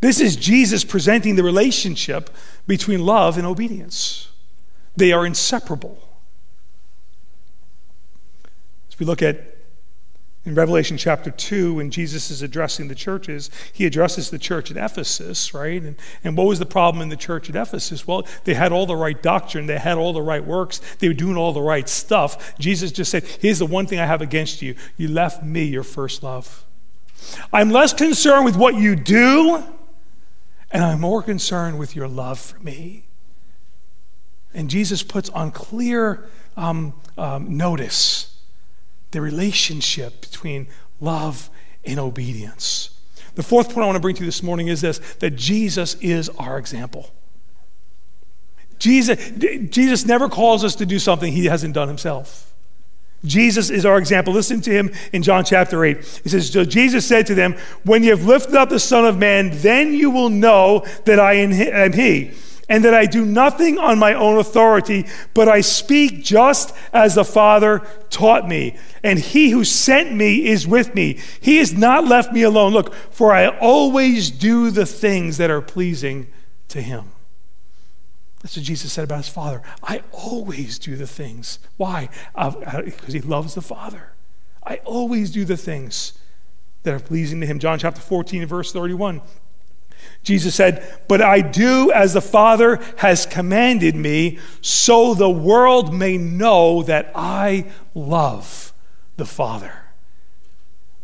[0.00, 2.30] This is Jesus presenting the relationship
[2.66, 4.28] between love and obedience.
[4.96, 5.98] They are inseparable.
[8.88, 9.49] As we look at
[10.44, 14.76] in Revelation chapter 2, when Jesus is addressing the churches, he addresses the church at
[14.78, 15.82] Ephesus, right?
[15.82, 18.06] And, and what was the problem in the church at Ephesus?
[18.06, 21.14] Well, they had all the right doctrine, they had all the right works, they were
[21.14, 22.58] doing all the right stuff.
[22.58, 25.82] Jesus just said, Here's the one thing I have against you you left me your
[25.82, 26.64] first love.
[27.52, 29.62] I'm less concerned with what you do
[30.70, 33.06] and I'm more concerned with your love for me.
[34.54, 38.29] And Jesus puts on clear um, um, notice
[39.10, 40.68] the relationship between
[41.00, 41.50] love
[41.84, 42.90] and obedience.
[43.34, 45.94] The fourth point I want to bring to you this morning is this that Jesus
[45.96, 47.10] is our example.
[48.78, 49.30] Jesus,
[49.68, 52.50] Jesus never calls us to do something he hasn't done himself.
[53.24, 54.32] Jesus is our example.
[54.32, 56.20] Listen to him in John chapter 8.
[56.24, 59.50] He says, Jesus said to them, When you have lifted up the Son of Man,
[59.52, 62.30] then you will know that I am He,
[62.70, 65.04] and that I do nothing on my own authority,
[65.34, 68.78] but I speak just as the Father taught me.
[69.02, 71.18] And He who sent me is with me.
[71.40, 72.72] He has not left me alone.
[72.72, 76.28] Look, for I always do the things that are pleasing
[76.68, 77.10] to Him.
[78.40, 79.60] That's what Jesus said about his Father.
[79.82, 81.58] I always do the things.
[81.76, 82.08] Why?
[82.34, 84.12] Because uh, he loves the Father.
[84.64, 86.18] I always do the things
[86.84, 87.58] that are pleasing to him.
[87.58, 89.20] John chapter 14, verse 31.
[90.22, 96.18] Jesus said, But I do as the Father has commanded me, so the world may
[96.18, 98.72] know that I love
[99.16, 99.72] the Father.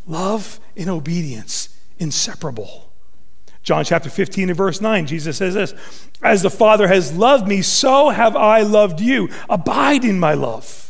[0.06, 2.92] Love and obedience, inseparable.
[3.62, 5.74] John chapter 15 and verse 9, Jesus says this
[6.22, 9.28] As the Father has loved me, so have I loved you.
[9.50, 10.85] Abide in my love.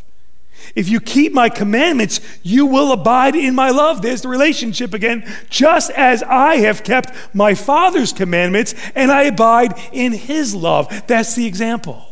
[0.77, 4.03] If you keep my commandments, you will abide in my love.
[4.03, 5.27] There's the relationship again.
[5.49, 11.07] Just as I have kept my Father's commandments and I abide in his love.
[11.07, 12.07] That's the example.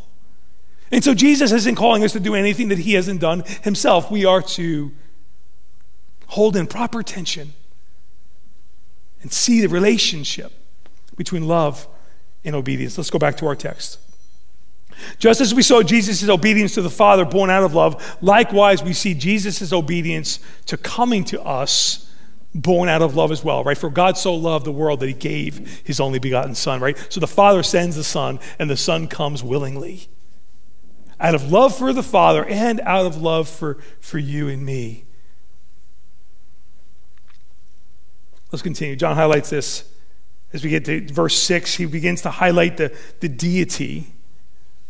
[0.91, 4.11] And so Jesus isn't calling us to do anything that he hasn't done himself.
[4.11, 4.93] We are to
[6.29, 7.53] hold in proper tension
[9.21, 10.53] and see the relationship
[11.17, 11.87] between love
[12.45, 12.97] and obedience.
[12.97, 13.99] Let's go back to our text.
[15.19, 18.93] Just as we saw Jesus' obedience to the Father born out of love, likewise we
[18.93, 22.11] see Jesus' obedience to coming to us
[22.55, 23.77] born out of love as well, right?
[23.77, 26.97] For God so loved the world that he gave his only begotten Son, right?
[27.09, 30.09] So the Father sends the Son, and the Son comes willingly.
[31.19, 35.05] Out of love for the Father and out of love for, for you and me.
[38.53, 38.95] Let's continue.
[38.95, 39.91] John highlights this
[40.53, 41.75] as we get to verse 6.
[41.75, 44.13] He begins to highlight the, the deity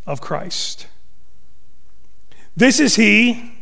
[0.06, 0.86] of Christ.
[2.56, 3.52] This is he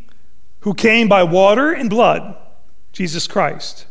[0.61, 2.37] who came by water and blood,
[2.93, 3.87] Jesus Christ.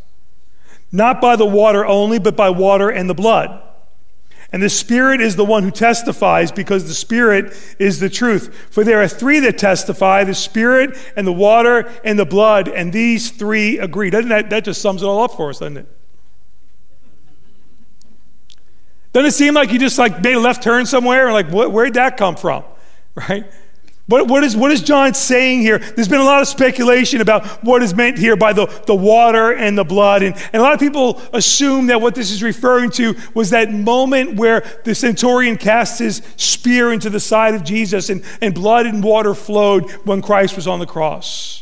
[0.91, 3.61] Not by the water only, but by water and the blood.
[4.51, 8.53] And the Spirit is the one who testifies because the Spirit is the truth.
[8.69, 12.91] For there are three that testify the Spirit and the water and the blood, and
[12.91, 14.09] these three agree.
[14.09, 16.00] Doesn't that, that just sums it all up for us, doesn't it?
[19.13, 21.95] Doesn't it seem like you just like made a left turn somewhere and like where'd
[21.95, 22.63] that come from?
[23.13, 23.43] Right?
[24.07, 25.79] What, what, is, what is John saying here?
[25.79, 29.53] There's been a lot of speculation about what is meant here by the, the water
[29.53, 30.21] and the blood.
[30.21, 33.71] And, and a lot of people assume that what this is referring to was that
[33.71, 38.85] moment where the centurion cast his spear into the side of Jesus and, and blood
[38.85, 41.60] and water flowed when Christ was on the cross.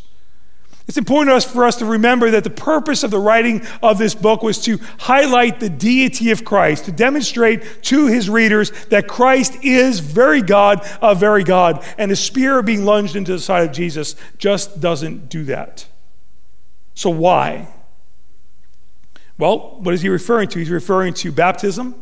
[0.89, 4.41] It's important for us to remember that the purpose of the writing of this book
[4.41, 9.99] was to highlight the deity of Christ, to demonstrate to his readers that Christ is
[9.99, 11.85] very God of very God.
[11.99, 15.85] And the spear being lunged into the side of Jesus just doesn't do that.
[16.95, 17.67] So, why?
[19.37, 20.57] Well, what is he referring to?
[20.57, 21.93] He's referring to baptism,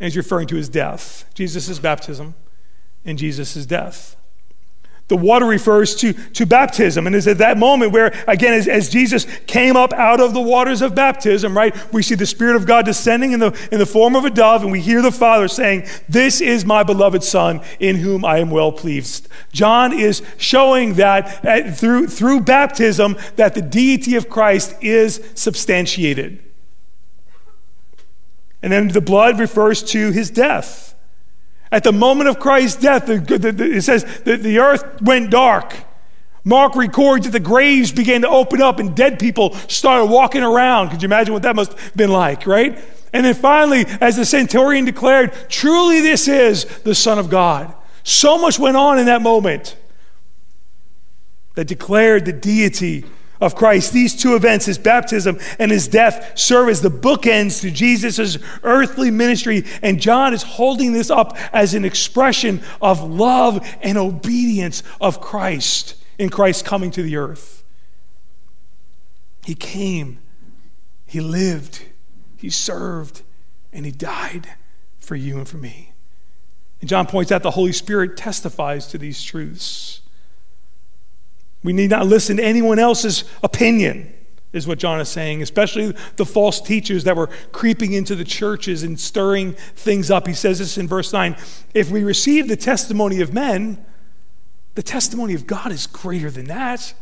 [0.00, 1.26] and he's referring to his death.
[1.34, 2.34] Jesus' baptism
[3.04, 4.16] and Jesus' death.
[5.12, 7.06] The water refers to, to baptism.
[7.06, 10.40] And it's at that moment where, again, as, as, Jesus came up out of the
[10.40, 13.84] waters of baptism, right, we see the Spirit of God descending in the, in the
[13.84, 17.60] form of a dove, and we hear the Father saying, This is my beloved Son,
[17.78, 19.28] in whom I am well pleased.
[19.52, 25.22] John is showing that at, uh, through, through baptism that the deity of Christ is
[25.34, 26.42] substantiated.
[28.62, 30.94] And then the blood refers to his death.
[31.72, 35.74] At the moment of Christ's death, it says that the earth went dark.
[36.44, 40.90] Mark records that the graves began to open up and dead people started walking around.
[40.90, 42.78] Could you imagine what that must have been like, right?
[43.14, 47.72] And then finally, as the centurion declared, truly this is the Son of God.
[48.02, 49.76] So much went on in that moment
[51.54, 53.04] that declared the deity
[53.42, 53.92] of Christ.
[53.92, 59.10] These two events, his baptism and his death, serve as the bookends to Jesus' earthly
[59.10, 59.64] ministry.
[59.82, 65.96] And John is holding this up as an expression of love and obedience of Christ
[66.18, 67.64] in Christ coming to the earth.
[69.44, 70.20] He came,
[71.04, 71.82] he lived,
[72.36, 73.22] he served,
[73.72, 74.48] and he died
[75.00, 75.92] for you and for me.
[76.80, 80.01] And John points out the Holy Spirit testifies to these truths.
[81.62, 84.12] We need not listen to anyone else's opinion,
[84.52, 88.82] is what John is saying, especially the false teachers that were creeping into the churches
[88.82, 90.26] and stirring things up.
[90.26, 91.36] He says this in verse 9
[91.74, 93.84] If we receive the testimony of men,
[94.74, 96.94] the testimony of God is greater than that.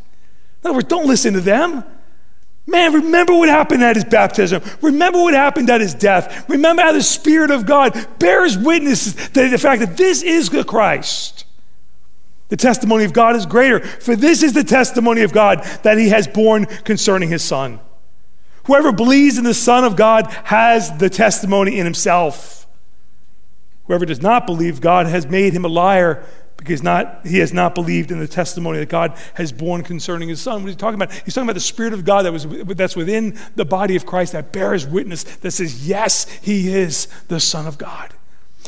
[0.63, 1.85] In other words, don't listen to them.
[2.67, 4.63] Man, remember what happened at his baptism.
[4.83, 6.49] Remember what happened at his death.
[6.49, 10.63] Remember how the Spirit of God bears witness to the fact that this is the
[10.63, 11.47] Christ.
[12.51, 16.11] The testimony of God is greater, for this is the testimony of God that he
[16.11, 17.81] has borne concerning his Son.
[18.65, 22.67] Whoever believes in the Son of God has the testimony in himself.
[23.85, 26.25] Whoever does not believe God has made him a liar
[26.57, 30.43] because not, he has not believed in the testimony that God has borne concerning his
[30.43, 30.63] Son.
[30.63, 31.11] What is he talking about?
[31.25, 34.33] He's talking about the Spirit of God that was, that's within the body of Christ
[34.33, 38.13] that bears witness, that says, yes, he is the Son of God.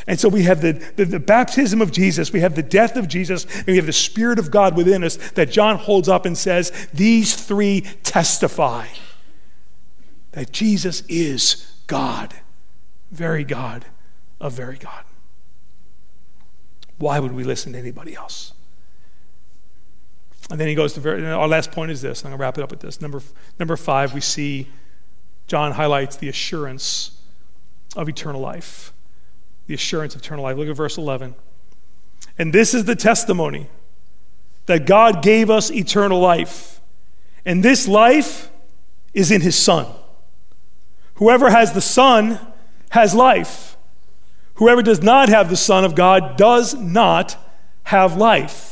[0.06, 3.06] And so we have the, the, the, baptism of Jesus, we have the death of
[3.06, 6.36] Jesus, and we have the Spirit of God within us that John holds up and
[6.36, 8.88] says, These three testify
[10.32, 12.34] that Jesus is God,
[13.10, 13.84] very God
[14.40, 15.04] of very God.
[16.98, 18.52] Why would we listen to anybody else?
[20.50, 22.24] And then he goes to very, our last point is this.
[22.24, 23.00] I'm going to wrap it up with this.
[23.00, 23.22] Number,
[23.58, 24.68] number five, we see
[25.46, 27.12] John highlights the assurance
[27.96, 28.91] of eternal life
[29.72, 30.58] the assurance of eternal life.
[30.58, 31.34] Look at verse 11.
[32.36, 33.68] And this is the testimony
[34.66, 36.82] that God gave us eternal life.
[37.46, 38.50] And this life
[39.14, 39.86] is in his Son.
[41.14, 42.38] Whoever has the Son
[42.90, 43.78] has life.
[44.56, 47.38] Whoever does not have the Son of God does not
[47.84, 48.71] have life.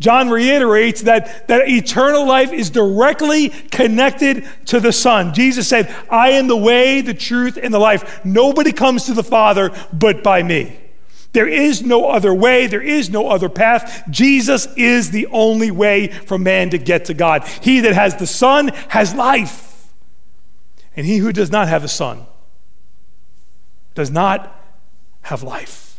[0.00, 5.34] John reiterates that, that eternal life is directly connected to the Son.
[5.34, 8.24] Jesus said, I am the way, the truth, and the life.
[8.24, 10.76] Nobody comes to the Father but by me.
[11.32, 14.04] There is no other way, there is no other path.
[14.10, 17.46] Jesus is the only way for man to get to God.
[17.60, 19.92] He that has the Son has life.
[20.96, 22.26] And he who does not have the Son
[23.94, 24.56] does not
[25.22, 25.89] have life.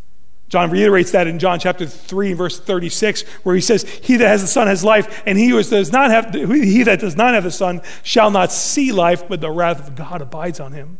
[0.52, 4.42] John reiterates that in John chapter 3, verse 36, where he says, He that has
[4.42, 7.46] the Son has life, and he who does not have he that does not have
[7.46, 10.98] the Son shall not see life, but the wrath of God abides on him.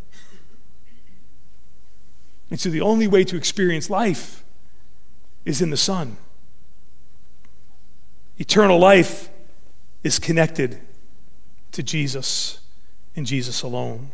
[2.50, 4.46] And so the only way to experience life
[5.44, 6.16] is in the Son.
[8.38, 9.30] Eternal life
[10.02, 10.80] is connected
[11.74, 12.62] to Jesus
[13.18, 14.12] and Jesus alone.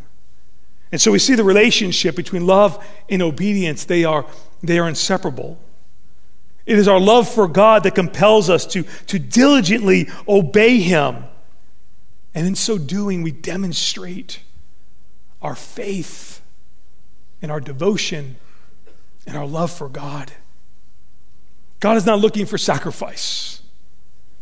[0.92, 3.86] And so we see the relationship between love and obedience.
[3.86, 4.26] They are
[4.62, 5.60] they are inseparable.
[6.66, 11.24] It is our love for God that compels us to, to diligently obey Him.
[12.36, 14.42] And in so doing, we demonstrate
[15.42, 16.42] our faith
[17.42, 18.36] and our devotion
[19.26, 20.34] and our love for God.
[21.80, 23.62] God is not looking for sacrifice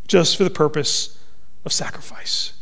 [0.07, 1.20] just for the purpose
[1.63, 2.53] of sacrifice.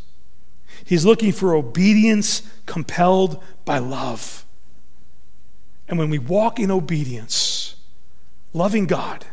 [0.84, 4.43] He's looking for obedience compelled by love.
[5.88, 7.76] And when we walk in obedience,
[8.52, 9.26] loving God,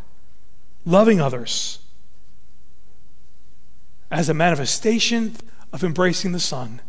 [0.85, 1.79] loving others,
[4.09, 5.35] as a manifestation
[5.71, 6.81] of embracing the Son,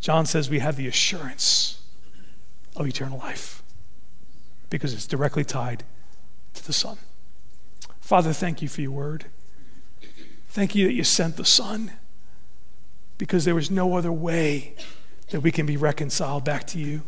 [0.00, 1.80] John says we have the assurance
[2.76, 3.62] of eternal life
[4.68, 5.84] because it's directly tied
[6.54, 6.98] to the Son.
[8.00, 9.26] Father, thank you for your word.
[10.48, 11.92] Thank you that you sent the Son
[13.18, 14.74] because there was no other way
[15.30, 17.02] that we can be reconciled back to you.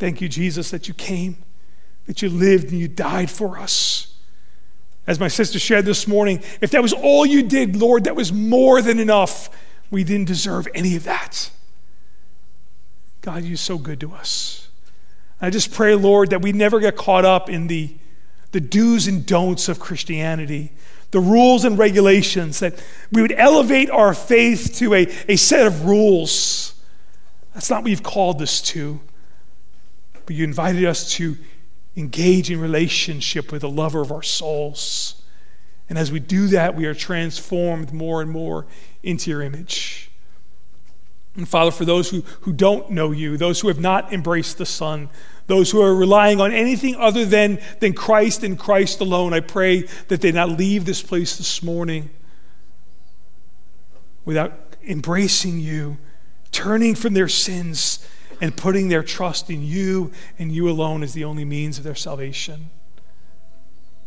[0.00, 1.36] Thank you, Jesus, that you came,
[2.06, 4.14] that you lived, and you died for us.
[5.06, 8.32] As my sister shared this morning, if that was all you did, Lord, that was
[8.32, 9.50] more than enough.
[9.90, 11.50] We didn't deserve any of that.
[13.20, 14.68] God, you're so good to us.
[15.38, 17.94] I just pray, Lord, that we never get caught up in the,
[18.52, 20.72] the do's and don'ts of Christianity,
[21.10, 22.82] the rules and regulations, that
[23.12, 26.74] we would elevate our faith to a, a set of rules.
[27.52, 29.00] That's not what you've called us to.
[30.30, 31.36] But you invited us to
[31.96, 35.22] engage in relationship with the lover of our souls.
[35.88, 38.68] And as we do that, we are transformed more and more
[39.02, 40.08] into your image.
[41.34, 44.66] And Father, for those who, who don't know you, those who have not embraced the
[44.66, 45.08] Son,
[45.48, 49.82] those who are relying on anything other than, than Christ and Christ alone, I pray
[50.06, 52.08] that they not leave this place this morning
[54.24, 55.98] without embracing you,
[56.52, 58.06] turning from their sins
[58.40, 61.94] and putting their trust in you and you alone is the only means of their
[61.94, 62.70] salvation.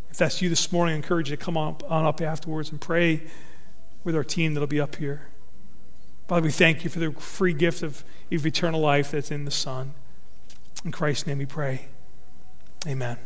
[0.09, 2.79] If that's you this morning, I encourage you to come on, on up afterwards and
[2.79, 3.23] pray
[4.03, 5.27] with our team that'll be up here.
[6.27, 9.51] Father, we thank you for the free gift of, of eternal life that's in the
[9.51, 9.93] Son.
[10.85, 11.87] In Christ's name we pray.
[12.87, 13.17] Amen.